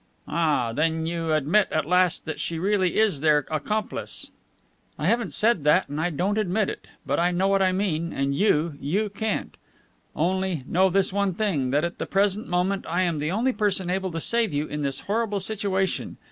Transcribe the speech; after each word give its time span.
"Ah, 0.27 0.73
then 0.73 1.05
you 1.05 1.31
admit 1.31 1.67
at 1.69 1.85
last 1.85 2.25
that 2.25 2.39
she 2.39 2.57
really 2.57 2.97
is 2.97 3.19
their 3.19 3.45
accomplice?" 3.51 4.31
"I 4.97 5.05
haven't 5.05 5.31
said 5.31 5.63
that 5.65 5.89
and 5.89 6.01
I 6.01 6.09
don't 6.09 6.39
admit 6.39 6.69
it. 6.71 6.87
But 7.05 7.19
I 7.19 7.29
know 7.29 7.47
what 7.47 7.61
I 7.61 7.71
mean, 7.71 8.11
and 8.11 8.33
you, 8.33 8.79
you 8.81 9.11
can't. 9.11 9.55
Only, 10.15 10.63
know 10.67 10.89
this 10.89 11.13
one 11.13 11.35
thing, 11.35 11.69
that 11.69 11.83
at 11.83 11.99
the 11.99 12.07
present 12.07 12.47
moment 12.47 12.87
I 12.87 13.03
am 13.03 13.19
the 13.19 13.29
only 13.29 13.53
person 13.53 13.91
able 13.91 14.09
to 14.09 14.19
save 14.19 14.51
you 14.51 14.65
in 14.65 14.81
this 14.81 15.01
horrible 15.01 15.39
situation. 15.39 16.17